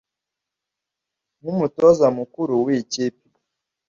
nk’umutoza 1.41 2.05
mukuru 2.17 2.53
w’iyi 2.65 2.83
kipe 2.91 3.25